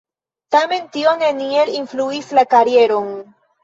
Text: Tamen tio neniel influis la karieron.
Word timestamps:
Tamen 0.55 0.87
tio 0.95 1.13
neniel 1.21 1.73
influis 1.83 2.35
la 2.43 2.49
karieron. 2.57 3.19